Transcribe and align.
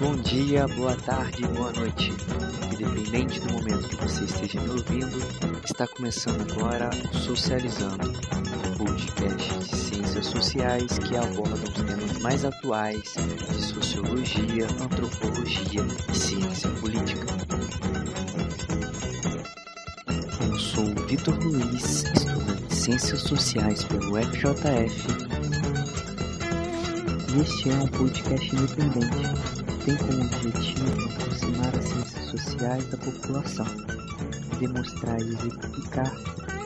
Bom 0.00 0.14
dia, 0.14 0.64
boa 0.68 0.94
tarde, 0.94 1.44
boa 1.48 1.72
noite. 1.72 2.12
Independente 2.72 3.40
do 3.40 3.52
momento 3.52 3.88
que 3.88 3.96
você 3.96 4.24
esteja 4.26 4.60
me 4.60 4.70
ouvindo, 4.70 5.18
está 5.64 5.88
começando 5.88 6.40
agora 6.52 6.88
o 7.12 7.16
Socializando, 7.16 8.08
um 8.08 8.76
podcast 8.76 9.58
de 9.58 9.76
ciências 9.76 10.26
sociais 10.26 11.00
que 11.00 11.16
abordam 11.16 11.64
os 11.64 11.82
temas 11.82 12.18
mais 12.18 12.44
atuais 12.44 13.02
de 13.50 13.60
sociologia, 13.60 14.68
antropologia 14.80 15.82
e 16.08 16.14
ciência 16.14 16.70
política. 16.80 17.26
Eu 20.48 20.58
sou 20.60 20.84
o 20.84 21.06
Vitor 21.06 21.36
Luiz, 21.42 22.04
estudante 22.04 22.62
de 22.68 22.74
Ciências 22.76 23.20
Sociais 23.22 23.82
pelo 23.82 24.14
FJF 24.16 25.08
e 27.30 27.40
este 27.40 27.70
é 27.70 27.74
um 27.74 27.86
podcast 27.88 28.56
independente 28.56 29.67
tem 29.88 29.96
como 29.96 30.22
objetivo 30.22 31.04
aproximar 31.06 31.74
as 31.74 31.84
ciências 31.86 32.24
sociais 32.26 32.90
da 32.90 32.98
população 32.98 33.64
demonstrar 34.60 35.18
e 35.18 35.28
exemplificar 35.28 36.14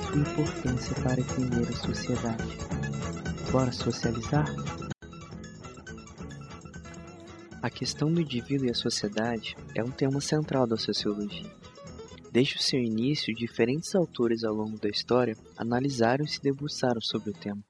sua 0.03 0.19
importância 0.19 0.95
para 1.05 1.21
entender 1.21 1.69
a 1.69 1.73
sociedade. 1.73 2.59
Bora 3.53 3.71
socializar? 3.71 4.47
A 7.63 7.71
questão 7.71 8.13
do 8.13 8.21
indivíduo 8.21 8.67
e 8.67 8.71
a 8.73 8.75
sociedade 8.75 9.55
é 9.77 9.85
um 9.85 9.91
tema 9.93 10.21
central 10.21 10.67
da 10.67 10.77
sociologia. 10.77 11.49
Desde 12.33 12.57
o 12.57 12.61
seu 12.61 12.81
início, 12.81 13.33
diferentes 13.33 13.95
autores 13.95 14.43
ao 14.43 14.53
longo 14.53 14.81
da 14.81 14.89
história 14.89 15.37
analisaram 15.57 16.25
e 16.25 16.29
se 16.29 16.43
debruçaram 16.43 17.01
sobre 17.01 17.31
o 17.31 17.35
tema. 17.35 17.63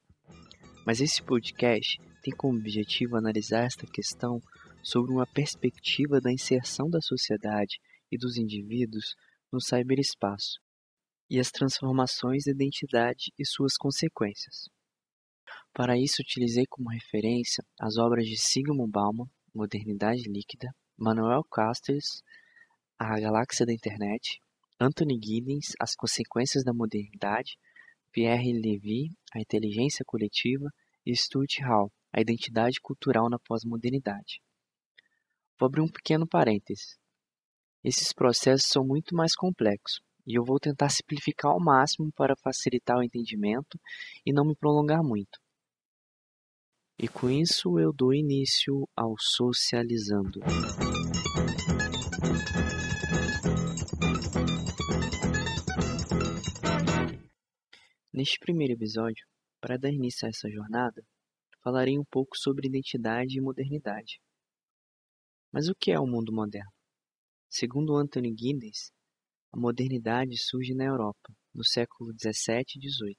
Mas 0.86 1.02
esse 1.02 1.22
podcast 1.22 2.00
tem 2.22 2.34
como 2.34 2.58
objetivo 2.58 3.16
analisar 3.16 3.64
esta 3.64 3.86
questão 3.86 4.40
sobre 4.82 5.12
uma 5.12 5.26
perspectiva 5.26 6.20
da 6.20 6.32
inserção 6.32 6.90
da 6.90 7.00
sociedade 7.00 7.78
e 8.10 8.18
dos 8.18 8.36
indivíduos 8.36 9.14
no 9.52 9.60
cyberespaço 9.60 10.60
e 11.30 11.38
as 11.38 11.50
transformações 11.50 12.44
da 12.44 12.52
identidade 12.52 13.32
e 13.38 13.46
suas 13.46 13.76
consequências. 13.76 14.68
Para 15.72 15.96
isso, 15.98 16.20
utilizei 16.20 16.64
como 16.68 16.90
referência 16.90 17.64
as 17.80 17.96
obras 17.96 18.26
de 18.26 18.36
Sigmund 18.36 18.90
Bauman, 18.90 19.26
Modernidade 19.54 20.24
Líquida, 20.28 20.68
Manuel 20.98 21.42
Castells, 21.50 22.22
A 22.98 23.18
Galáxia 23.18 23.64
da 23.64 23.72
Internet, 23.72 24.40
Anthony 24.78 25.18
Giddens, 25.22 25.72
As 25.80 25.94
Consequências 25.94 26.64
da 26.64 26.74
Modernidade, 26.74 27.56
Pierre 28.12 28.52
Levy, 28.52 29.10
A 29.34 29.40
Inteligência 29.40 30.04
Coletiva 30.04 30.68
e 31.06 31.16
Stuart 31.16 31.60
Hall, 31.62 31.90
a 32.12 32.20
identidade 32.20 32.78
cultural 32.80 33.30
na 33.30 33.38
pós-modernidade. 33.38 34.42
Vou 35.62 35.68
abrir 35.68 35.80
um 35.80 35.86
pequeno 35.86 36.26
parêntese. 36.26 36.96
Esses 37.84 38.12
processos 38.12 38.66
são 38.68 38.84
muito 38.84 39.14
mais 39.14 39.36
complexos 39.36 40.00
e 40.26 40.36
eu 40.36 40.44
vou 40.44 40.58
tentar 40.58 40.88
simplificar 40.88 41.52
ao 41.52 41.60
máximo 41.60 42.10
para 42.16 42.34
facilitar 42.34 42.98
o 42.98 43.02
entendimento 43.04 43.78
e 44.26 44.32
não 44.32 44.44
me 44.44 44.56
prolongar 44.56 45.04
muito. 45.04 45.38
E 46.98 47.06
com 47.06 47.30
isso 47.30 47.78
eu 47.78 47.92
dou 47.92 48.12
início 48.12 48.88
ao 48.96 49.14
Socializando. 49.16 50.40
Neste 58.12 58.40
primeiro 58.40 58.72
episódio, 58.72 59.24
para 59.60 59.76
dar 59.76 59.92
início 59.92 60.26
a 60.26 60.30
essa 60.30 60.50
jornada, 60.50 61.04
falarei 61.62 61.96
um 61.96 62.04
pouco 62.10 62.36
sobre 62.36 62.66
identidade 62.66 63.38
e 63.38 63.40
modernidade. 63.40 64.18
Mas 65.52 65.68
o 65.68 65.74
que 65.74 65.92
é 65.92 66.00
o 66.00 66.06
mundo 66.06 66.32
moderno? 66.32 66.72
Segundo 67.50 67.94
Anthony 67.94 68.34
Giddens, 68.34 68.90
a 69.52 69.60
modernidade 69.60 70.42
surge 70.42 70.74
na 70.74 70.84
Europa, 70.84 71.30
no 71.54 71.62
século 71.62 72.10
XVII 72.14 72.64
e 72.74 72.90
XVIII, 72.90 73.16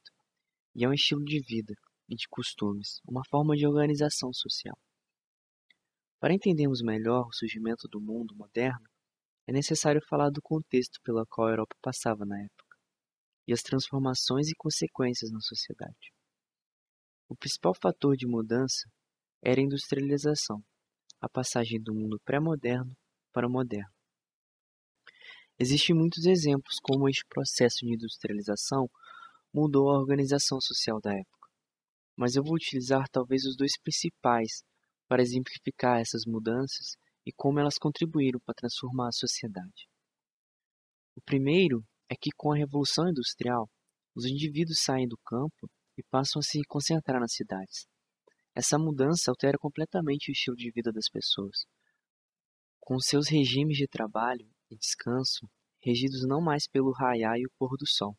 e 0.74 0.84
é 0.84 0.90
um 0.90 0.94
estilo 0.94 1.24
de 1.24 1.40
vida 1.40 1.76
e 2.10 2.16
de 2.16 2.28
costumes, 2.28 3.00
uma 3.08 3.22
forma 3.30 3.56
de 3.56 3.68
organização 3.68 4.34
social. 4.34 4.76
Para 6.20 6.34
entendermos 6.34 6.82
melhor 6.82 7.28
o 7.28 7.34
surgimento 7.34 7.88
do 7.88 8.02
mundo 8.02 8.36
moderno, 8.36 8.90
é 9.46 9.52
necessário 9.52 10.02
falar 10.10 10.32
do 10.32 10.42
contexto 10.42 11.00
pelo 11.04 11.24
qual 11.28 11.50
a 11.50 11.52
Europa 11.52 11.76
passava 11.84 12.26
na 12.26 12.42
época, 12.42 12.78
e 13.48 13.54
as 13.54 13.62
transformações 13.62 14.50
e 14.50 14.56
consequências 14.56 15.30
na 15.32 15.40
sociedade. 15.40 16.12
O 17.30 17.36
principal 17.36 17.76
fator 17.76 18.18
de 18.18 18.26
mudança 18.26 18.90
era 19.40 19.62
a 19.62 19.64
industrialização, 19.64 20.64
a 21.24 21.30
passagem 21.30 21.82
do 21.82 21.94
mundo 21.96 22.20
pré-moderno 22.26 22.94
para 23.32 23.48
o 23.48 23.50
moderno. 23.50 23.94
Existem 25.58 25.96
muitos 25.96 26.26
exemplos 26.26 26.76
como 26.84 27.08
este 27.08 27.24
processo 27.30 27.78
de 27.86 27.94
industrialização 27.94 28.90
mudou 29.54 29.90
a 29.90 29.98
organização 29.98 30.60
social 30.60 31.00
da 31.00 31.14
época, 31.14 31.50
mas 32.18 32.36
eu 32.36 32.44
vou 32.44 32.56
utilizar 32.56 33.08
talvez 33.10 33.46
os 33.46 33.56
dois 33.56 33.80
principais 33.82 34.64
para 35.08 35.22
exemplificar 35.22 36.02
essas 36.02 36.26
mudanças 36.26 36.98
e 37.26 37.32
como 37.32 37.58
elas 37.58 37.78
contribuíram 37.78 38.42
para 38.46 38.56
transformar 38.56 39.08
a 39.08 39.14
sociedade. 39.14 39.88
O 41.16 41.22
primeiro 41.22 41.86
é 42.10 42.16
que 42.20 42.32
com 42.36 42.52
a 42.52 42.58
Revolução 42.58 43.08
Industrial, 43.08 43.70
os 44.14 44.26
indivíduos 44.26 44.82
saem 44.82 45.08
do 45.08 45.18
campo 45.26 45.70
e 45.98 46.04
passam 46.04 46.42
a 46.42 46.44
se 46.44 46.60
concentrar 46.68 47.22
nas 47.22 47.34
cidades. 47.34 47.88
Essa 48.56 48.78
mudança 48.78 49.32
altera 49.32 49.58
completamente 49.58 50.30
o 50.30 50.32
estilo 50.32 50.56
de 50.56 50.72
vida 50.72 50.92
das 50.92 51.10
pessoas. 51.10 51.66
Com 52.80 53.00
seus 53.00 53.28
regimes 53.28 53.78
de 53.78 53.88
trabalho 53.88 54.50
e 54.70 54.76
descanso 54.76 55.50
regidos 55.82 56.26
não 56.28 56.42
mais 56.42 56.68
pelo 56.68 56.92
raiar 56.92 57.38
e 57.38 57.46
o 57.46 57.52
pôr 57.58 57.76
do 57.78 57.88
sol, 57.88 58.18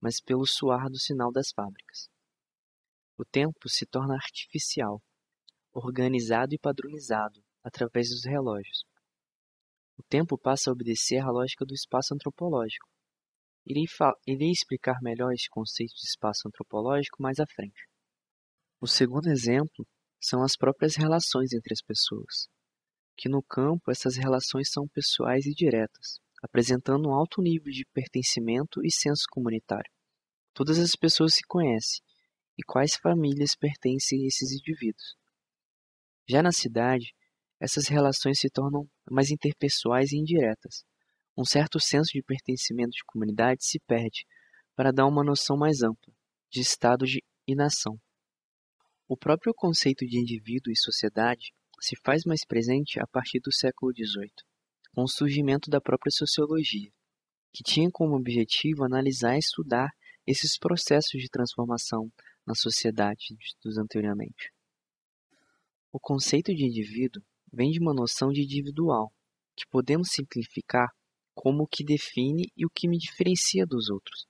mas 0.00 0.20
pelo 0.20 0.46
suar 0.46 0.88
do 0.88 0.98
sinal 0.98 1.32
das 1.32 1.50
fábricas. 1.50 2.08
O 3.18 3.24
tempo 3.24 3.68
se 3.68 3.84
torna 3.86 4.14
artificial, 4.14 5.02
organizado 5.72 6.54
e 6.54 6.58
padronizado 6.58 7.42
através 7.62 8.08
dos 8.10 8.24
relógios. 8.24 8.84
O 9.98 10.02
tempo 10.02 10.38
passa 10.38 10.70
a 10.70 10.72
obedecer 10.72 11.18
à 11.18 11.30
lógica 11.30 11.64
do 11.64 11.74
espaço 11.74 12.14
antropológico, 12.14 12.88
Irei, 13.66 13.84
irei 14.26 14.50
explicar 14.50 15.02
melhor 15.02 15.32
este 15.32 15.50
conceito 15.50 15.92
de 15.94 16.06
espaço 16.08 16.48
antropológico 16.48 17.22
mais 17.22 17.38
à 17.38 17.46
frente. 17.46 17.89
O 18.82 18.86
segundo 18.86 19.28
exemplo 19.28 19.86
são 20.18 20.42
as 20.42 20.56
próprias 20.56 20.96
relações 20.96 21.52
entre 21.52 21.74
as 21.74 21.82
pessoas, 21.82 22.48
que 23.14 23.28
no 23.28 23.42
campo 23.42 23.90
essas 23.90 24.16
relações 24.16 24.70
são 24.70 24.88
pessoais 24.88 25.44
e 25.44 25.52
diretas, 25.52 26.18
apresentando 26.42 27.06
um 27.06 27.12
alto 27.12 27.42
nível 27.42 27.70
de 27.70 27.84
pertencimento 27.92 28.82
e 28.82 28.90
senso 28.90 29.24
comunitário. 29.30 29.92
Todas 30.54 30.78
as 30.78 30.96
pessoas 30.96 31.34
se 31.34 31.42
conhecem 31.46 32.00
e 32.56 32.62
quais 32.62 32.94
famílias 32.94 33.54
pertencem 33.54 34.24
a 34.24 34.28
esses 34.28 34.50
indivíduos. 34.50 35.14
Já 36.26 36.42
na 36.42 36.50
cidade, 36.50 37.14
essas 37.60 37.86
relações 37.86 38.38
se 38.40 38.48
tornam 38.48 38.88
mais 39.10 39.30
interpessoais 39.30 40.12
e 40.12 40.16
indiretas, 40.16 40.84
um 41.36 41.44
certo 41.44 41.78
senso 41.78 42.12
de 42.14 42.22
pertencimento 42.22 42.92
de 42.92 43.04
comunidade 43.04 43.62
se 43.62 43.78
perde 43.80 44.24
para 44.74 44.90
dar 44.90 45.06
uma 45.06 45.22
noção 45.22 45.58
mais 45.58 45.82
ampla 45.82 46.14
de 46.50 46.62
Estado 46.62 47.04
e 47.46 47.54
nação. 47.54 48.00
O 49.12 49.16
próprio 49.16 49.52
conceito 49.52 50.06
de 50.06 50.20
indivíduo 50.20 50.72
e 50.72 50.78
sociedade 50.78 51.52
se 51.80 51.96
faz 52.04 52.22
mais 52.24 52.46
presente 52.46 53.00
a 53.00 53.06
partir 53.08 53.40
do 53.40 53.52
século 53.52 53.92
XVIII, 53.92 54.30
com 54.94 55.02
o 55.02 55.08
surgimento 55.08 55.68
da 55.68 55.80
própria 55.80 56.12
sociologia, 56.12 56.92
que 57.52 57.64
tinha 57.64 57.90
como 57.90 58.14
objetivo 58.14 58.84
analisar 58.84 59.34
e 59.34 59.40
estudar 59.40 59.90
esses 60.24 60.56
processos 60.56 61.20
de 61.20 61.28
transformação 61.28 62.08
na 62.46 62.54
sociedade 62.54 63.36
dos 63.60 63.78
anteriormente. 63.78 64.52
O 65.90 65.98
conceito 65.98 66.54
de 66.54 66.64
indivíduo 66.64 67.20
vem 67.52 67.72
de 67.72 67.80
uma 67.80 67.92
noção 67.92 68.28
de 68.28 68.42
individual, 68.42 69.12
que 69.56 69.66
podemos 69.68 70.10
simplificar 70.12 70.88
como 71.34 71.64
o 71.64 71.66
que 71.66 71.82
define 71.82 72.44
e 72.56 72.64
o 72.64 72.70
que 72.70 72.86
me 72.86 72.96
diferencia 72.96 73.66
dos 73.66 73.90
outros, 73.90 74.28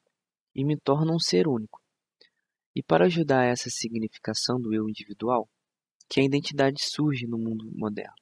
e 0.54 0.64
me 0.64 0.78
torna 0.78 1.12
um 1.12 1.19
ser 1.19 1.46
único. 1.46 1.79
E 2.75 2.82
para 2.82 3.06
ajudar 3.06 3.44
essa 3.44 3.69
significação 3.69 4.61
do 4.61 4.72
eu 4.75 4.88
individual, 4.88 5.49
que 6.08 6.20
a 6.20 6.25
identidade 6.25 6.82
surge 6.82 7.26
no 7.26 7.38
mundo 7.38 7.70
moderno. 7.72 8.14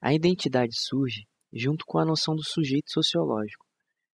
A 0.00 0.12
identidade 0.12 0.72
surge 0.74 1.26
junto 1.52 1.84
com 1.84 1.98
a 1.98 2.04
noção 2.04 2.34
do 2.34 2.42
sujeito 2.44 2.90
sociológico, 2.90 3.66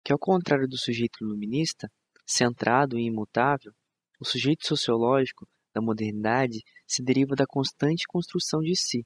que 0.03 0.13
ao 0.13 0.19
contrário 0.19 0.67
do 0.67 0.77
sujeito 0.77 1.23
iluminista, 1.23 1.89
centrado 2.25 2.97
e 2.97 3.05
imutável, 3.05 3.73
o 4.19 4.25
sujeito 4.25 4.65
sociológico 4.67 5.47
da 5.73 5.81
modernidade 5.81 6.59
se 6.87 7.03
deriva 7.03 7.35
da 7.35 7.45
constante 7.45 8.05
construção 8.07 8.61
de 8.61 8.75
si, 8.75 9.05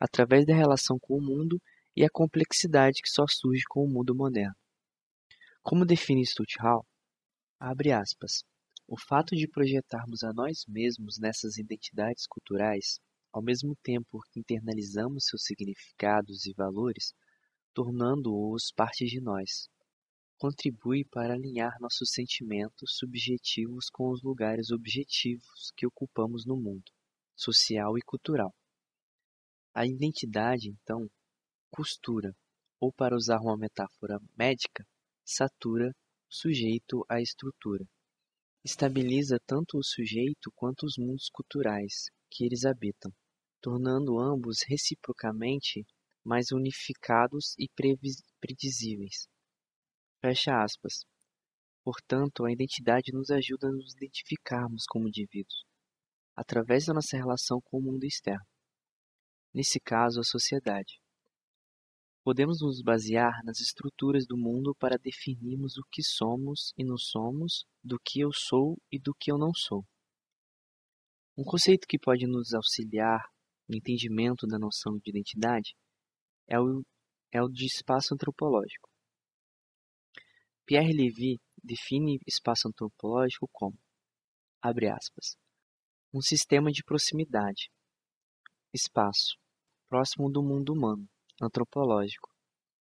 através 0.00 0.46
da 0.46 0.54
relação 0.54 0.98
com 0.98 1.14
o 1.14 1.22
mundo 1.22 1.60
e 1.94 2.04
a 2.04 2.10
complexidade 2.10 3.02
que 3.02 3.10
só 3.10 3.24
surge 3.28 3.64
com 3.68 3.84
o 3.84 3.88
mundo 3.88 4.14
moderno. 4.14 4.54
Como 5.62 5.84
define 5.84 6.24
Stuart 6.24 6.54
Hall, 6.60 6.86
abre 7.60 7.92
aspas, 7.92 8.42
o 8.90 8.96
fato 8.98 9.36
de 9.36 9.46
projetarmos 9.46 10.24
a 10.24 10.32
nós 10.32 10.64
mesmos 10.66 11.18
nessas 11.18 11.58
identidades 11.58 12.26
culturais 12.26 12.98
ao 13.30 13.42
mesmo 13.42 13.76
tempo 13.82 14.18
que 14.32 14.40
internalizamos 14.40 15.26
seus 15.26 15.44
significados 15.44 16.46
e 16.46 16.54
valores, 16.54 17.12
tornando-os 17.74 18.72
parte 18.74 19.04
de 19.04 19.20
nós. 19.20 19.68
Contribui 20.38 21.04
para 21.04 21.34
alinhar 21.34 21.76
nossos 21.80 22.10
sentimentos 22.10 22.96
subjetivos 22.96 23.90
com 23.90 24.10
os 24.10 24.22
lugares 24.22 24.70
objetivos 24.70 25.70
que 25.76 25.86
ocupamos 25.86 26.46
no 26.46 26.56
mundo, 26.56 26.90
social 27.36 27.98
e 27.98 28.00
cultural. 28.00 28.54
A 29.74 29.86
identidade, 29.86 30.70
então, 30.70 31.06
costura, 31.70 32.34
ou 32.80 32.90
para 32.90 33.14
usar 33.14 33.38
uma 33.40 33.58
metáfora 33.58 34.18
médica, 34.34 34.82
satura 35.26 35.90
o 35.90 35.94
sujeito 36.34 37.04
à 37.06 37.20
estrutura. 37.20 37.84
Estabiliza 38.64 39.38
tanto 39.46 39.78
o 39.78 39.84
sujeito 39.84 40.50
quanto 40.54 40.84
os 40.84 40.94
mundos 40.98 41.28
culturais 41.32 42.10
que 42.30 42.44
eles 42.44 42.64
habitam, 42.64 43.12
tornando 43.60 44.18
ambos 44.18 44.58
reciprocamente 44.66 45.86
mais 46.24 46.50
unificados 46.50 47.54
e 47.58 47.68
predizíveis. 48.40 49.28
Fecha 50.20 50.62
aspas. 50.62 51.04
Portanto, 51.84 52.44
a 52.44 52.52
identidade 52.52 53.12
nos 53.12 53.30
ajuda 53.30 53.68
a 53.68 53.72
nos 53.72 53.94
identificarmos 53.94 54.84
como 54.86 55.08
indivíduos, 55.08 55.64
através 56.36 56.86
da 56.86 56.92
nossa 56.92 57.16
relação 57.16 57.60
com 57.62 57.78
o 57.78 57.82
mundo 57.82 58.04
externo. 58.04 58.44
Nesse 59.54 59.80
caso, 59.80 60.20
a 60.20 60.24
sociedade. 60.24 61.00
Podemos 62.28 62.60
nos 62.60 62.82
basear 62.82 63.42
nas 63.42 63.58
estruturas 63.58 64.26
do 64.26 64.36
mundo 64.36 64.74
para 64.74 64.98
definirmos 64.98 65.78
o 65.78 65.82
que 65.90 66.02
somos 66.02 66.74
e 66.76 66.84
não 66.84 66.98
somos, 66.98 67.64
do 67.82 67.98
que 67.98 68.20
eu 68.20 68.28
sou 68.30 68.76
e 68.92 68.98
do 68.98 69.14
que 69.14 69.32
eu 69.32 69.38
não 69.38 69.50
sou. 69.54 69.82
Um 71.38 71.42
conceito 71.42 71.86
que 71.88 71.98
pode 71.98 72.26
nos 72.26 72.52
auxiliar 72.52 73.24
no 73.66 73.74
entendimento 73.74 74.46
da 74.46 74.58
noção 74.58 74.98
de 74.98 75.08
identidade 75.08 75.74
é 76.46 76.60
o, 76.60 76.84
é 77.32 77.42
o 77.42 77.48
de 77.48 77.64
espaço 77.64 78.12
antropológico. 78.12 78.90
Pierre 80.66 80.92
Lévy 80.92 81.40
define 81.64 82.18
espaço 82.26 82.68
antropológico 82.68 83.48
como, 83.50 83.78
abre 84.60 84.90
aspas, 84.90 85.34
um 86.12 86.20
sistema 86.20 86.70
de 86.70 86.84
proximidade, 86.84 87.70
espaço, 88.70 89.38
próximo 89.88 90.30
do 90.30 90.42
mundo 90.42 90.74
humano, 90.74 91.08
antropológico, 91.40 92.28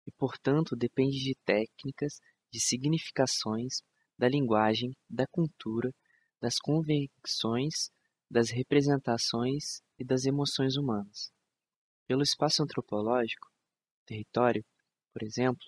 e 0.06 0.12
portanto 0.12 0.76
depende 0.76 1.18
de 1.18 1.34
técnicas, 1.44 2.14
de 2.50 2.60
significações, 2.60 3.82
da 4.18 4.28
linguagem, 4.28 4.90
da 5.08 5.26
cultura, 5.26 5.90
das 6.40 6.58
convicções, 6.58 7.90
das 8.30 8.50
representações 8.50 9.80
e 9.98 10.04
das 10.04 10.24
emoções 10.24 10.76
humanas. 10.76 11.30
Pelo 12.06 12.22
espaço 12.22 12.62
antropológico, 12.62 13.48
território, 14.06 14.64
por 15.12 15.22
exemplo, 15.22 15.64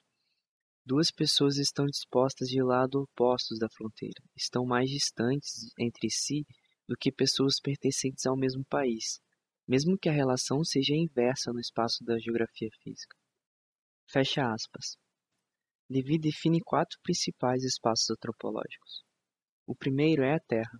duas 0.85 1.11
pessoas 1.11 1.59
estão 1.59 1.87
dispostas 1.87 2.49
de 2.49 2.63
lado 2.63 3.03
opostos 3.03 3.59
da 3.59 3.69
fronteira, 3.69 4.23
estão 4.37 4.65
mais 4.65 4.89
distantes 4.91 5.71
entre 5.79 6.11
si 6.11 6.45
do 6.89 6.97
que 6.97 7.13
pessoas 7.13 7.61
pertencentes 7.63 8.27
ao 8.27 8.37
mesmo 8.37 8.65
país, 8.65 9.21
mesmo 9.71 9.97
que 9.97 10.09
a 10.09 10.13
relação 10.13 10.65
seja 10.65 10.97
inversa 10.97 11.53
no 11.53 11.61
espaço 11.61 12.03
da 12.03 12.19
geografia 12.19 12.69
física. 12.83 13.17
Fecha 14.05 14.53
aspas. 14.53 14.97
Levi 15.89 16.19
define 16.19 16.61
quatro 16.61 16.99
principais 17.05 17.63
espaços 17.63 18.11
antropológicos. 18.11 19.05
O 19.65 19.77
primeiro 19.77 20.25
é 20.25 20.35
a 20.35 20.41
Terra, 20.41 20.77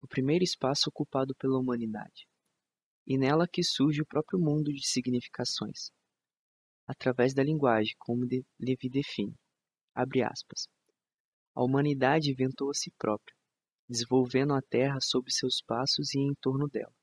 o 0.00 0.06
primeiro 0.06 0.44
espaço 0.44 0.88
ocupado 0.88 1.34
pela 1.34 1.58
humanidade, 1.58 2.28
e 3.04 3.18
nela 3.18 3.48
que 3.52 3.64
surge 3.64 4.02
o 4.02 4.06
próprio 4.06 4.38
mundo 4.38 4.72
de 4.72 4.86
significações, 4.86 5.90
através 6.86 7.34
da 7.34 7.42
linguagem, 7.42 7.96
como 7.98 8.24
Levi 8.60 8.88
define. 8.88 9.34
Abre 9.92 10.22
aspas. 10.22 10.68
A 11.56 11.64
humanidade 11.64 12.30
inventou 12.30 12.70
a 12.70 12.74
si 12.74 12.92
própria, 12.96 13.34
desenvolvendo 13.88 14.54
a 14.54 14.62
Terra 14.62 15.00
sob 15.00 15.28
seus 15.32 15.60
passos 15.60 16.14
e 16.14 16.20
em 16.20 16.34
torno 16.40 16.68
dela 16.68 16.95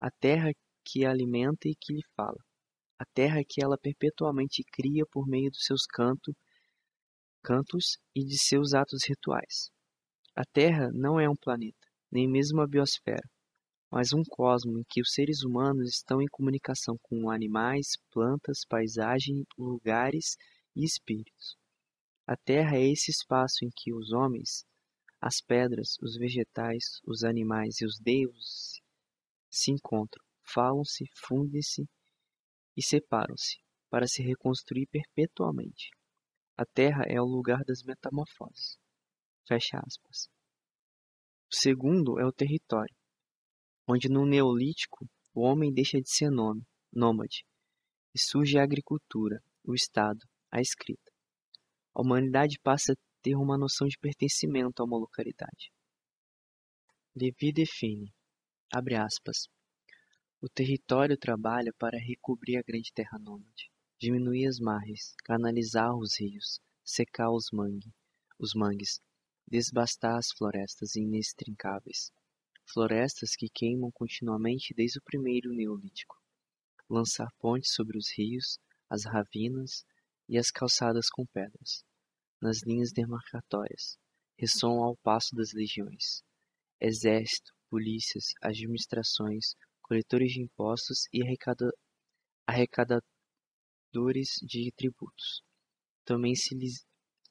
a 0.00 0.10
terra 0.10 0.50
que 0.84 1.04
a 1.04 1.10
alimenta 1.10 1.68
e 1.68 1.74
que 1.74 1.92
lhe 1.92 2.02
fala, 2.16 2.42
a 2.98 3.04
terra 3.14 3.42
que 3.46 3.62
ela 3.62 3.78
perpetuamente 3.78 4.64
cria 4.72 5.04
por 5.10 5.26
meio 5.26 5.50
dos 5.50 5.64
seus 5.64 5.86
canto, 5.86 6.34
cantos 7.42 7.98
e 8.14 8.24
de 8.24 8.38
seus 8.38 8.74
atos 8.74 9.04
rituais. 9.06 9.70
A 10.34 10.44
Terra 10.44 10.90
não 10.92 11.18
é 11.18 11.28
um 11.28 11.36
planeta, 11.36 11.86
nem 12.10 12.28
mesmo 12.28 12.60
a 12.60 12.66
biosfera, 12.66 13.28
mas 13.90 14.12
um 14.12 14.22
cosmo 14.22 14.78
em 14.78 14.84
que 14.88 15.00
os 15.00 15.12
seres 15.12 15.42
humanos 15.42 15.88
estão 15.88 16.20
em 16.22 16.28
comunicação 16.30 16.96
com 17.02 17.30
animais, 17.30 17.96
plantas, 18.10 18.60
paisagem, 18.68 19.44
lugares 19.58 20.36
e 20.76 20.84
espíritos. 20.84 21.56
A 22.26 22.36
Terra 22.36 22.76
é 22.76 22.86
esse 22.86 23.10
espaço 23.10 23.64
em 23.64 23.70
que 23.74 23.92
os 23.92 24.12
homens, 24.12 24.64
as 25.20 25.40
pedras, 25.40 25.96
os 26.00 26.16
vegetais, 26.16 27.00
os 27.06 27.24
animais 27.24 27.80
e 27.80 27.84
os 27.84 27.98
deuses 27.98 28.79
se 29.50 29.72
encontram, 29.72 30.24
falam-se, 30.42 31.04
fundem-se 31.16 31.88
e 32.76 32.82
separam-se, 32.82 33.58
para 33.90 34.06
se 34.06 34.22
reconstruir 34.22 34.86
perpetuamente. 34.86 35.90
A 36.56 36.64
Terra 36.64 37.02
é 37.06 37.20
o 37.20 37.24
lugar 37.24 37.64
das 37.64 37.82
metamorfoses. 37.82 38.78
Fecha 39.46 39.78
aspas. 39.78 40.28
O 41.50 41.54
segundo 41.56 42.20
é 42.20 42.24
o 42.24 42.32
território, 42.32 42.94
onde 43.88 44.08
no 44.08 44.24
Neolítico 44.24 45.08
o 45.34 45.42
homem 45.42 45.72
deixa 45.72 46.00
de 46.00 46.08
ser 46.08 46.30
nome, 46.30 46.62
nômade, 46.92 47.44
e 48.14 48.20
surge 48.20 48.58
a 48.58 48.62
agricultura, 48.62 49.42
o 49.64 49.74
Estado, 49.74 50.20
a 50.50 50.60
escrita. 50.60 51.10
A 51.94 52.02
humanidade 52.02 52.58
passa 52.62 52.92
a 52.92 52.96
ter 53.22 53.34
uma 53.34 53.58
noção 53.58 53.86
de 53.86 53.98
pertencimento 53.98 54.80
a 54.80 54.84
uma 54.84 54.98
localidade. 54.98 55.72
Levi 57.14 57.52
define. 57.52 58.12
O 60.40 60.48
território 60.48 61.16
trabalha 61.16 61.72
para 61.76 61.98
recobrir 61.98 62.56
a 62.56 62.62
grande 62.62 62.92
terra 62.94 63.18
nômade, 63.18 63.68
diminuir 63.98 64.46
as 64.46 64.60
margens, 64.60 65.12
canalizar 65.24 65.92
os 65.96 66.18
rios, 66.20 66.60
secar 66.84 67.32
os 67.32 67.50
mangue, 67.52 67.92
os 68.38 68.54
mangues, 68.54 69.00
desbastar 69.46 70.16
as 70.16 70.28
florestas 70.30 70.94
inextrincáveis, 70.94 72.12
florestas 72.64 73.34
que 73.36 73.48
queimam 73.52 73.90
continuamente 73.90 74.72
desde 74.72 75.00
o 75.00 75.02
primeiro 75.02 75.52
neolítico, 75.52 76.16
lançar 76.88 77.28
pontes 77.40 77.72
sobre 77.74 77.98
os 77.98 78.06
rios, 78.16 78.56
as 78.88 79.04
ravinas 79.04 79.84
e 80.28 80.38
as 80.38 80.50
calçadas 80.50 81.10
com 81.10 81.26
pedras, 81.26 81.84
nas 82.40 82.62
linhas 82.62 82.92
demarcatórias, 82.92 83.98
ressoam 84.38 84.84
ao 84.84 84.96
passo 84.98 85.34
das 85.34 85.52
legiões, 85.52 86.22
exército, 86.80 87.52
polícias, 87.70 88.34
administrações, 88.42 89.54
coletores 89.80 90.32
de 90.32 90.42
impostos 90.42 91.04
e 91.12 91.22
arrecadadores 92.46 93.04
de 94.42 94.72
tributos. 94.76 95.42
Também 96.04 96.34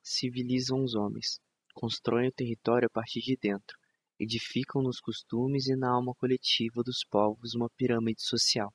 civilizam 0.02 0.84
os 0.84 0.96
homens, 0.96 1.40
constroem 1.74 2.30
o 2.30 2.34
território 2.34 2.88
a 2.88 2.90
partir 2.90 3.20
de 3.20 3.38
dentro, 3.40 3.78
edificam 4.18 4.82
nos 4.82 5.00
costumes 5.00 5.68
e 5.68 5.76
na 5.76 5.92
alma 5.92 6.14
coletiva 6.16 6.82
dos 6.84 7.06
povos 7.10 7.54
uma 7.56 7.70
pirâmide 7.78 8.22
social. 8.22 8.74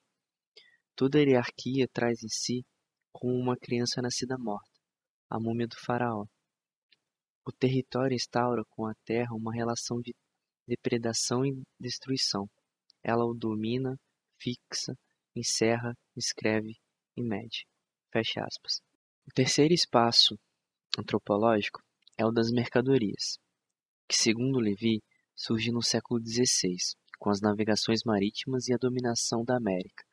Toda 0.94 1.18
hierarquia 1.18 1.88
traz 1.92 2.22
em 2.22 2.28
si 2.28 2.64
como 3.12 3.34
uma 3.34 3.56
criança 3.56 4.00
nascida 4.00 4.36
morta, 4.38 4.80
a 5.28 5.40
múmia 5.40 5.66
do 5.66 5.76
faraó. 5.76 6.24
O 7.46 7.52
território 7.52 8.14
instaura 8.14 8.62
com 8.70 8.86
a 8.86 8.94
terra 9.04 9.34
uma 9.34 9.52
relação 9.52 10.00
de 10.00 10.14
depredação 10.66 11.44
e 11.44 11.62
destruição. 11.78 12.48
Ela 13.02 13.24
o 13.24 13.34
domina, 13.34 13.98
fixa, 14.38 14.96
encerra, 15.34 15.96
escreve 16.16 16.76
e 17.16 17.22
mede. 17.22 17.66
Fecha 18.12 18.40
aspas. 18.44 18.80
O 19.26 19.32
terceiro 19.34 19.74
espaço 19.74 20.38
antropológico 20.98 21.82
é 22.16 22.24
o 22.24 22.30
das 22.30 22.50
mercadorias, 22.50 23.38
que, 24.08 24.16
segundo 24.16 24.58
Levi, 24.58 25.02
surge 25.34 25.70
no 25.70 25.82
século 25.82 26.20
XVI, 26.20 26.76
com 27.18 27.30
as 27.30 27.40
navegações 27.40 28.00
marítimas 28.04 28.68
e 28.68 28.74
a 28.74 28.78
dominação 28.78 29.44
da 29.44 29.56
América, 29.56 30.04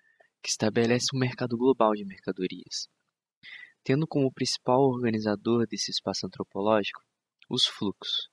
que 0.42 0.50
estabelece 0.50 1.08
um 1.14 1.20
mercado 1.20 1.58
global 1.58 1.94
de 1.94 2.06
mercadorias. 2.06 2.88
Tendo 3.84 4.08
como 4.08 4.32
principal 4.32 4.82
organizador 4.82 5.68
desse 5.68 5.92
espaço 5.92 6.26
antropológico 6.26 7.02
os 7.50 7.66
fluxos, 7.66 8.30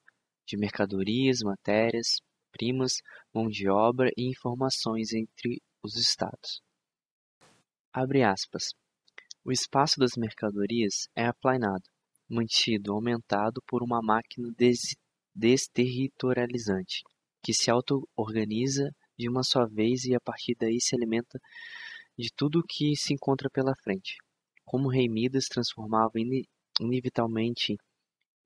de 0.49 0.57
mercadorias, 0.57 1.41
matérias-primas, 1.43 2.93
mão 3.31 3.47
de 3.47 3.69
obra 3.69 4.09
e 4.17 4.27
informações 4.27 5.13
entre 5.13 5.61
os 5.83 5.95
Estados. 5.95 6.59
Abre 7.93 8.23
aspas. 8.23 8.73
O 9.45 9.51
espaço 9.51 9.99
das 9.99 10.17
mercadorias 10.17 11.07
é 11.15 11.27
aplanado, 11.27 11.83
mantido, 12.27 12.91
aumentado 12.91 13.61
por 13.67 13.83
uma 13.83 14.01
máquina 14.01 14.51
des 14.57 14.95
desterritorializante, 15.35 17.03
que 17.43 17.53
se 17.53 17.69
auto-organiza 17.69 18.91
de 19.17 19.29
uma 19.29 19.43
só 19.43 19.67
vez 19.67 20.03
e 20.05 20.15
a 20.15 20.19
partir 20.19 20.55
daí 20.59 20.81
se 20.81 20.95
alimenta 20.95 21.39
de 22.17 22.29
tudo 22.35 22.59
o 22.59 22.63
que 22.67 22.95
se 22.95 23.13
encontra 23.13 23.49
pela 23.51 23.75
frente. 23.83 24.15
Como 24.65 24.89
rei 24.89 25.07
Midas 25.07 25.45
transformava 25.45 26.13
inevitavelmente 26.79 27.77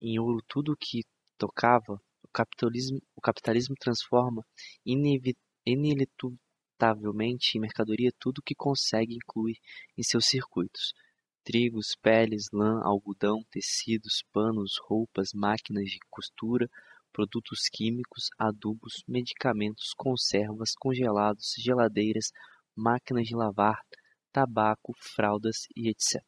em 0.01 0.19
ouro 0.19 0.43
tudo 0.47 0.73
o 0.73 0.77
que 0.77 1.01
tocava, 1.43 1.99
o 2.23 2.27
capitalismo, 2.33 2.99
o 3.13 3.21
capitalismo 3.21 3.75
transforma 3.77 4.45
inevitavelmente 4.85 7.57
em 7.57 7.59
mercadoria 7.59 8.13
tudo 8.17 8.39
o 8.39 8.41
que 8.41 8.55
consegue 8.55 9.13
incluir 9.13 9.57
em 9.97 10.03
seus 10.03 10.27
circuitos. 10.27 10.93
Trigos, 11.43 11.97
peles, 12.01 12.45
lã, 12.53 12.79
algodão, 12.81 13.43
tecidos, 13.51 14.23
panos, 14.31 14.75
roupas, 14.87 15.33
máquinas 15.33 15.89
de 15.89 15.99
costura, 16.09 16.69
produtos 17.11 17.67
químicos, 17.69 18.29
adubos, 18.37 19.03
medicamentos, 19.05 19.93
conservas, 19.97 20.71
congelados, 20.79 21.53
geladeiras, 21.57 22.31
máquinas 22.73 23.27
de 23.27 23.35
lavar, 23.35 23.81
tabaco, 24.31 24.93
fraldas 24.97 25.67
e 25.75 25.89
etc. 25.89 26.23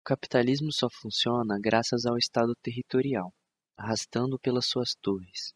O 0.00 0.04
capitalismo 0.04 0.72
só 0.72 0.88
funciona 0.90 1.58
graças 1.60 2.06
ao 2.06 2.16
Estado 2.16 2.54
territorial, 2.62 3.30
arrastando 3.78 4.38
pelas 4.40 4.66
suas 4.66 4.94
torres. 5.00 5.54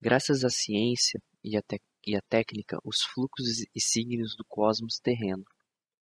Graças 0.00 0.44
à 0.44 0.48
ciência 0.48 1.20
e 1.42 1.56
à, 1.56 1.62
e 2.06 2.14
à 2.14 2.20
técnica, 2.28 2.78
os 2.84 3.02
fluxos 3.02 3.66
e 3.74 3.80
signos 3.80 4.36
do 4.36 4.44
cosmos 4.44 5.00
terreno, 5.00 5.44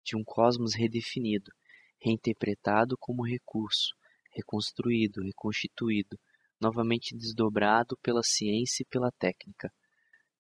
de 0.05 0.17
um 0.17 0.25
cosmos 0.25 0.75
redefinido, 0.75 1.53
reinterpretado 2.01 2.97
como 2.99 3.25
recurso, 3.25 3.95
reconstruído, 4.35 5.23
reconstituído, 5.23 6.19
novamente 6.61 7.17
desdobrado 7.17 7.97
pela 8.03 8.23
ciência 8.25 8.83
e 8.83 8.87
pela 8.87 9.13
técnica, 9.13 9.73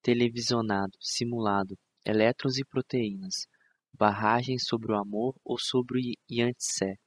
televisionado, 0.02 0.96
simulado, 1.00 1.78
elétrons 2.04 2.58
e 2.58 2.64
proteínas, 2.64 3.46
barragens 3.92 4.64
sobre 4.66 4.92
o 4.92 4.96
amor 4.96 5.36
ou 5.44 5.56
sobre 5.58 6.00
o 6.00 6.32
Yangtze, 6.32 6.98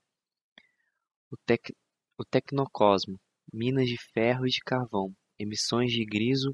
o, 1.29 1.37
tec 1.45 1.73
o 2.17 2.23
tecnocosmo, 2.23 3.19
minas 3.55 3.87
de 3.87 3.95
ferro 4.11 4.45
e 4.45 4.49
de 4.49 4.59
carvão, 4.59 5.15
emissões 5.39 5.89
de 5.89 6.03
griso, 6.03 6.53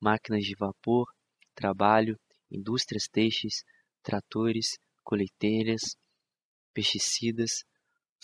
máquinas 0.00 0.44
de 0.44 0.54
vapor, 0.58 1.06
trabalho, 1.54 2.18
indústrias 2.50 3.04
têxteis, 3.06 3.62
tratores, 4.02 4.78
colheiteiras, 5.04 5.82
pesticidas, 6.72 7.64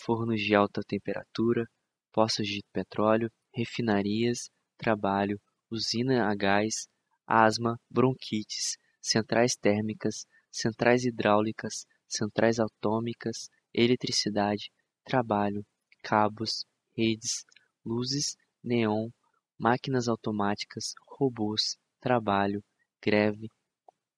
fornos 0.01 0.41
de 0.41 0.55
alta 0.55 0.81
temperatura, 0.89 1.67
poços 2.11 2.49
de 2.49 2.63
petróleo, 2.73 3.31
refinarias, 3.55 4.49
trabalho, 4.79 5.39
usina 5.71 6.27
a 6.27 6.35
gás, 6.35 6.89
asma, 7.27 7.79
bronquites, 7.91 8.79
centrais 9.03 9.55
térmicas, 9.55 10.25
centrais 10.51 11.05
hidráulicas, 11.05 11.85
centrais 12.09 12.59
atômicas, 12.59 13.51
eletricidade, 13.75 14.71
trabalho, 15.05 15.63
cabos, 16.03 16.65
redes, 16.97 17.45
luzes, 17.85 18.37
neon, 18.63 19.11
máquinas 19.59 20.09
automáticas, 20.09 20.95
robôs, 21.07 21.77
trabalho, 22.01 22.63
greve, 23.03 23.49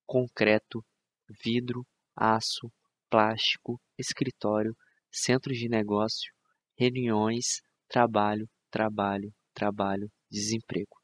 concreto, 0.07 0.85
vidro, 1.29 1.87
aço, 2.15 2.71
plástico, 3.11 3.81
escritório, 3.99 4.77
centros 5.11 5.59
de 5.59 5.69
negócio, 5.69 6.33
reuniões, 6.79 7.61
trabalho, 7.89 8.49
trabalho, 8.71 9.33
trabalho, 9.53 10.11
desemprego. 10.31 10.97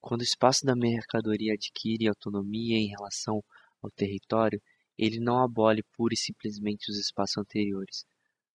Quando 0.00 0.20
o 0.20 0.24
espaço 0.24 0.64
da 0.64 0.74
mercadoria 0.74 1.54
adquire 1.54 2.08
autonomia 2.08 2.76
em 2.76 2.88
relação 2.88 3.42
ao 3.82 3.90
território, 3.90 4.60
ele 4.98 5.18
não 5.20 5.42
abole 5.42 5.82
pura 5.96 6.14
e 6.14 6.16
simplesmente 6.16 6.90
os 6.90 6.98
espaços 6.98 7.38
anteriores, 7.38 8.04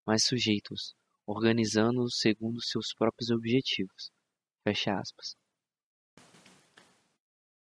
mas 0.06 0.24
sujeita-os, 0.24 0.94
organizando-os 1.27 2.17
segundo 2.17 2.62
seus 2.63 2.93
próprios 2.93 3.29
objetivos. 3.29 4.10
Fecha 4.63 4.98
aspas. 4.98 5.36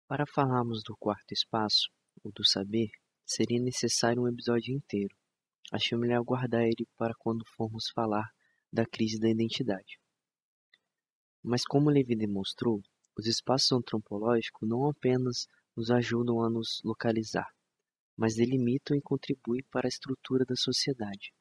Para 0.06 0.26
falarmos 0.26 0.82
do 0.84 0.94
quarto 0.98 1.32
espaço, 1.32 1.88
o 2.22 2.30
do 2.30 2.46
saber, 2.46 2.90
seria 3.24 3.58
necessário 3.58 4.22
um 4.22 4.28
episódio 4.28 4.74
inteiro. 4.74 5.16
Achei 5.72 5.96
melhor 5.96 6.22
guardar 6.22 6.62
ele 6.62 6.86
para 6.94 7.14
quando 7.18 7.42
formos 7.56 7.88
falar 7.94 8.28
da 8.70 8.84
crise 8.84 9.18
da 9.18 9.30
identidade. 9.30 9.98
Mas 11.42 11.64
como 11.64 11.90
Levi 11.90 12.14
demonstrou, 12.14 12.82
os 13.18 13.26
espaços 13.26 13.72
antropológicos 13.72 14.68
não 14.68 14.88
apenas 14.88 15.46
nos 15.74 15.90
ajudam 15.90 16.42
a 16.42 16.50
nos 16.50 16.80
localizar, 16.84 17.48
mas 18.16 18.34
delimitam 18.34 18.96
e 18.96 19.00
contribuem 19.00 19.64
para 19.70 19.86
a 19.86 19.88
estrutura 19.88 20.44
da 20.44 20.54
sociedade, 20.54 21.32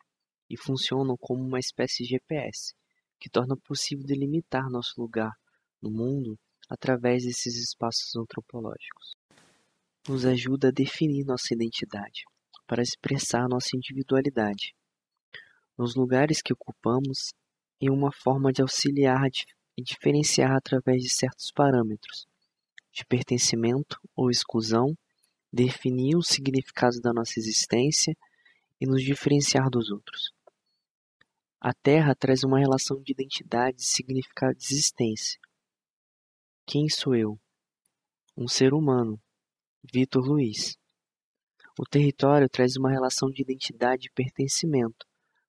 e 0.54 0.58
funcionam 0.58 1.18
como 1.20 1.44
uma 1.44 1.58
espécie 1.58 2.04
de 2.04 2.10
GPS, 2.10 2.76
que 3.20 3.28
torna 3.28 3.58
possível 3.58 4.06
delimitar 4.06 4.70
nosso 4.70 4.94
lugar 5.02 5.32
no 5.82 5.90
mundo 5.90 6.38
através 6.70 7.24
desses 7.24 7.56
espaços 7.56 8.16
antropológicos. 8.16 9.16
Nos 10.08 10.26
ajuda 10.26 10.68
a 10.68 10.72
definir 10.72 11.26
nossa 11.26 11.56
identidade, 11.56 12.24
para 12.68 12.84
expressar 12.84 13.50
nossa 13.50 13.76
individualidade, 13.76 14.76
nos 15.76 15.96
lugares 15.96 16.40
que 16.40 16.54
ocupamos, 16.54 17.34
em 17.82 17.90
uma 17.90 18.12
forma 18.12 18.54
de 18.54 18.62
auxiliar 18.62 19.28
e 19.76 19.82
diferenciar 19.82 20.52
através 20.52 21.02
de 21.02 21.10
certos 21.10 21.52
parâmetros 21.52 22.28
de 22.94 23.04
pertencimento 23.06 24.00
ou 24.16 24.30
exclusão, 24.30 24.96
definir 25.52 26.16
o 26.16 26.22
significado 26.22 27.02
da 27.02 27.12
nossa 27.12 27.40
existência 27.40 28.16
e 28.80 28.86
nos 28.86 29.02
diferenciar 29.02 29.68
dos 29.68 29.90
outros. 29.90 30.32
A 31.66 31.74
Terra 31.74 32.14
traz 32.14 32.44
uma 32.44 32.60
relação 32.60 33.02
de 33.02 33.14
identidade 33.14 33.82
e 33.82 33.86
significado 33.86 34.54
de 34.54 34.66
existência. 34.66 35.40
Quem 36.68 36.90
sou 36.90 37.16
eu? 37.16 37.40
Um 38.36 38.50
ser 38.50 38.74
humano. 38.74 39.18
Vitor 39.82 40.26
Luiz. 40.26 40.76
O 41.80 41.86
território 41.86 42.50
traz 42.50 42.76
uma 42.76 42.92
relação 42.92 43.30
de 43.30 43.42
identidade 43.42 44.08
e 44.08 44.12
pertencimento, 44.12 45.08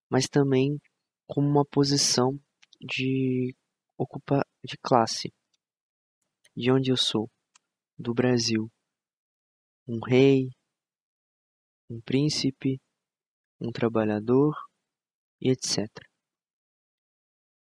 mas 0.09 0.29
também 0.29 0.81
como 1.27 1.49
uma 1.49 1.65
posição 1.65 2.39
de 2.81 3.53
ocupa 3.99 4.47
de 4.65 4.79
classe. 4.79 5.35
De 6.57 6.71
onde 6.71 6.93
eu 6.93 6.97
sou? 6.97 7.29
Do 7.99 8.15
Brasil. 8.15 8.71
Um 9.85 9.99
rei, 9.99 10.49
um 11.91 12.01
príncipe, 12.01 12.81
um 13.61 13.73
trabalhador 13.73 14.55
etc. 15.41 15.89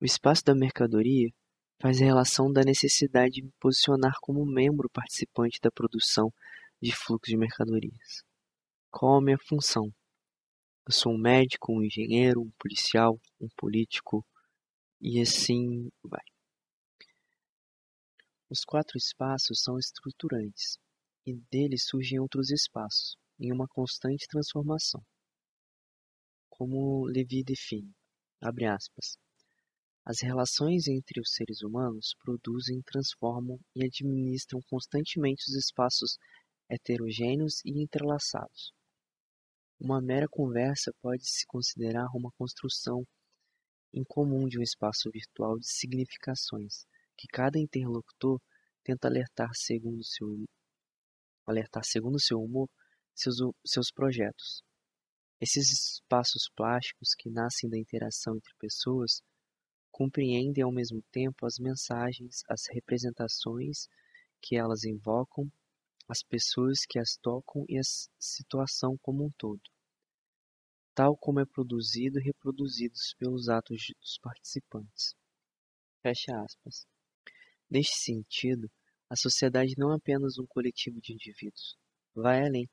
O 0.01 0.05
espaço 0.05 0.43
da 0.43 0.53
mercadoria 0.53 1.29
faz 1.81 1.99
relação 1.99 2.51
da 2.51 2.61
necessidade 2.61 3.35
de 3.35 3.43
me 3.43 3.51
posicionar 3.59 4.13
como 4.21 4.45
membro 4.45 4.89
participante 4.89 5.59
da 5.61 5.71
produção 5.71 6.31
de 6.81 6.93
fluxo 6.93 7.31
de 7.31 7.37
mercadorias. 7.37 8.23
Qual 8.91 9.17
a 9.17 9.21
minha 9.21 9.37
função? 9.47 9.91
Eu 10.85 10.93
sou 10.93 11.13
um 11.13 11.17
médico, 11.17 11.71
um 11.71 11.81
engenheiro, 11.81 12.41
um 12.41 12.51
policial, 12.59 13.19
um 13.39 13.47
político, 13.55 14.25
e 14.99 15.21
assim 15.21 15.89
vai. 16.03 16.23
Os 18.49 18.63
quatro 18.65 18.97
espaços 18.97 19.61
são 19.61 19.79
estruturantes, 19.79 20.77
e 21.25 21.33
deles 21.49 21.85
surgem 21.85 22.19
outros 22.19 22.51
espaços, 22.51 23.17
em 23.39 23.51
uma 23.51 23.67
constante 23.67 24.27
transformação. 24.27 25.01
Como 26.55 27.07
Levi 27.07 27.43
define, 27.43 27.91
abre 28.39 28.67
aspas, 28.67 29.17
as 30.05 30.21
relações 30.21 30.87
entre 30.87 31.19
os 31.19 31.31
seres 31.31 31.63
humanos 31.63 32.13
produzem, 32.23 32.79
transformam 32.83 33.59
e 33.75 33.83
administram 33.83 34.61
constantemente 34.69 35.49
os 35.49 35.55
espaços 35.55 36.15
heterogêneos 36.69 37.59
e 37.65 37.81
entrelaçados. 37.81 38.71
Uma 39.79 39.99
mera 39.99 40.27
conversa 40.29 40.93
pode 41.01 41.27
se 41.27 41.43
considerar 41.47 42.05
uma 42.13 42.29
construção 42.37 43.03
em 43.91 44.03
comum 44.03 44.47
de 44.47 44.59
um 44.59 44.61
espaço 44.61 45.09
virtual 45.11 45.57
de 45.57 45.67
significações, 45.67 46.85
que 47.17 47.27
cada 47.27 47.57
interlocutor 47.57 48.39
tenta 48.83 49.07
alertar 49.07 49.49
segundo 49.55 50.03
seu, 50.03 50.45
alertar 51.47 51.83
segundo 51.83 52.21
seu 52.21 52.37
humor 52.39 52.69
seus, 53.15 53.37
seus 53.65 53.91
projetos. 53.91 54.61
Esses 55.39 55.71
espaços 55.71 56.49
plásticos 56.55 57.13
que 57.17 57.29
nascem 57.29 57.69
da 57.69 57.77
interação 57.77 58.35
entre 58.35 58.53
pessoas 58.59 59.21
compreendem 59.91 60.63
ao 60.63 60.71
mesmo 60.71 61.03
tempo 61.11 61.45
as 61.45 61.59
mensagens, 61.59 62.43
as 62.49 62.63
representações 62.71 63.87
que 64.41 64.55
elas 64.55 64.83
invocam, 64.83 65.51
as 66.07 66.23
pessoas 66.23 66.79
que 66.87 66.99
as 66.99 67.15
tocam 67.21 67.65
e 67.69 67.77
a 67.77 67.83
situação 68.19 68.97
como 69.01 69.25
um 69.25 69.31
todo 69.37 69.61
tal 70.95 71.17
como 71.17 71.39
é 71.39 71.45
produzido 71.45 72.19
e 72.19 72.23
reproduzidos 72.23 73.15
pelos 73.17 73.49
atos 73.49 73.81
dos 73.99 74.17
participantes. 74.19 75.15
Fecha 76.01 76.39
aspas. 76.41 76.85
Neste 77.69 77.95
sentido, 78.03 78.69
A 79.09 79.15
sociedade 79.15 79.75
não 79.77 79.93
é 79.93 79.95
apenas 79.97 80.39
um 80.39 80.45
coletivo 80.47 80.99
de 80.99 81.13
indivíduos. 81.13 81.77
Vai 82.15 82.47
além. 82.47 82.67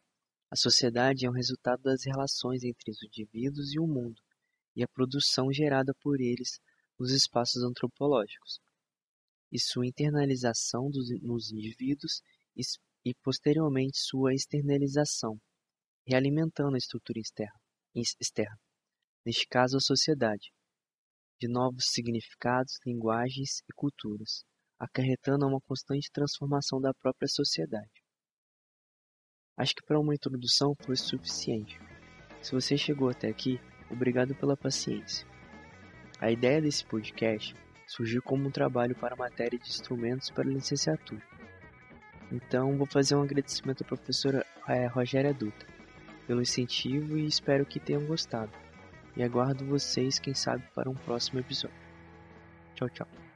A 0.52 0.56
sociedade 0.56 1.24
é 1.24 1.30
um 1.30 1.32
resultado 1.32 1.80
das 1.80 2.04
relações 2.04 2.64
entre 2.64 2.90
os 2.90 3.00
indivíduos 3.04 3.72
e 3.72 3.78
o 3.78 3.86
mundo, 3.86 4.20
e 4.74 4.82
a 4.82 4.88
produção 4.88 5.52
gerada 5.52 5.94
por 6.02 6.20
eles 6.20 6.58
nos 6.98 7.12
espaços 7.12 7.62
antropológicos, 7.62 8.58
e 9.52 9.60
sua 9.60 9.86
internalização 9.86 10.90
dos, 10.90 11.08
nos 11.22 11.52
indivíduos 11.52 12.20
e, 12.56 12.62
e, 13.04 13.14
posteriormente, 13.22 14.00
sua 14.00 14.34
externalização, 14.34 15.38
realimentando 16.04 16.74
a 16.74 16.78
estrutura 16.78 17.20
externa, 17.20 17.60
externa, 17.94 18.58
neste 19.24 19.46
caso 19.46 19.76
a 19.76 19.80
sociedade, 19.80 20.50
de 21.40 21.46
novos 21.46 21.84
significados, 21.92 22.80
linguagens 22.84 23.60
e 23.68 23.72
culturas, 23.72 24.42
acarretando 24.80 25.46
uma 25.46 25.60
constante 25.60 26.10
transformação 26.12 26.80
da 26.80 26.92
própria 26.92 27.28
sociedade. 27.28 27.99
Acho 29.60 29.76
que 29.76 29.82
para 29.82 30.00
uma 30.00 30.14
introdução 30.14 30.74
foi 30.80 30.96
suficiente. 30.96 31.78
Se 32.40 32.52
você 32.52 32.78
chegou 32.78 33.10
até 33.10 33.28
aqui, 33.28 33.60
obrigado 33.90 34.34
pela 34.34 34.56
paciência. 34.56 35.26
A 36.18 36.30
ideia 36.30 36.62
desse 36.62 36.82
podcast 36.82 37.54
surgiu 37.86 38.22
como 38.22 38.48
um 38.48 38.50
trabalho 38.50 38.94
para 38.94 39.12
a 39.12 39.18
matéria 39.18 39.58
de 39.58 39.68
instrumentos 39.68 40.30
para 40.30 40.48
licenciatura. 40.48 41.20
Então, 42.32 42.78
vou 42.78 42.86
fazer 42.86 43.16
um 43.16 43.22
agradecimento 43.22 43.82
à 43.82 43.86
professora 43.86 44.46
é, 44.66 44.86
Rogéria 44.86 45.34
Dutra 45.34 45.68
pelo 46.26 46.40
incentivo 46.40 47.18
e 47.18 47.26
espero 47.26 47.66
que 47.66 47.78
tenham 47.78 48.06
gostado. 48.06 48.52
E 49.14 49.22
aguardo 49.22 49.66
vocês, 49.66 50.18
quem 50.18 50.32
sabe, 50.32 50.64
para 50.74 50.88
um 50.88 50.94
próximo 50.94 51.38
episódio. 51.38 51.76
Tchau, 52.76 52.88
tchau. 52.88 53.29